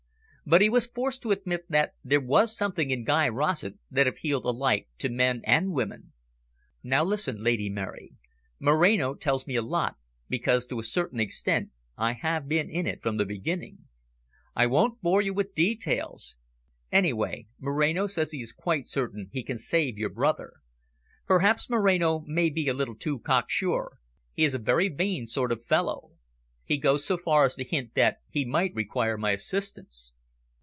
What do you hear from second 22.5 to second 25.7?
a little too cocksure, he is a very vain sort of